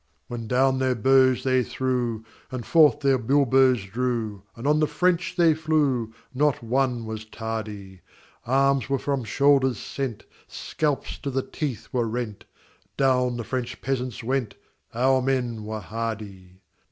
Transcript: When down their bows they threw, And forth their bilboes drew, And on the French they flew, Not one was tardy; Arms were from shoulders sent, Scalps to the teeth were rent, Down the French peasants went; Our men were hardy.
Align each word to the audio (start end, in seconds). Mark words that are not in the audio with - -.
When 0.29 0.47
down 0.47 0.79
their 0.79 0.95
bows 0.95 1.43
they 1.43 1.61
threw, 1.63 2.25
And 2.49 2.65
forth 2.65 3.01
their 3.01 3.19
bilboes 3.19 3.85
drew, 3.85 4.41
And 4.55 4.65
on 4.65 4.79
the 4.79 4.87
French 4.87 5.35
they 5.35 5.53
flew, 5.53 6.11
Not 6.33 6.63
one 6.63 7.05
was 7.05 7.23
tardy; 7.23 8.01
Arms 8.43 8.89
were 8.89 8.97
from 8.97 9.23
shoulders 9.23 9.77
sent, 9.77 10.25
Scalps 10.47 11.19
to 11.19 11.29
the 11.29 11.43
teeth 11.43 11.89
were 11.91 12.07
rent, 12.07 12.45
Down 12.97 13.37
the 13.37 13.43
French 13.43 13.79
peasants 13.83 14.23
went; 14.23 14.55
Our 14.91 15.21
men 15.21 15.65
were 15.65 15.81
hardy. 15.81 16.61